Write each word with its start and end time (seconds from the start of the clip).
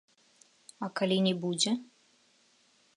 А 0.87 0.89
калі 1.01 1.17
не 1.27 1.33
будзе? 1.47 1.71